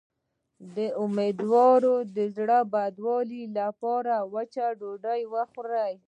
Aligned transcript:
د 0.75 0.77
امیدوارۍ 1.03 1.93
د 2.15 2.17
زړه 2.35 2.59
بدوالي 2.73 3.43
لپاره 3.57 4.13
وچه 4.33 4.65
ډوډۍ 4.79 5.21
وخورئ 5.33 5.93